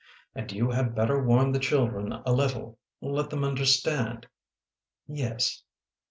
[0.33, 4.25] And you had better warn the children a little, let them understand.""
[5.07, 5.61] Yes."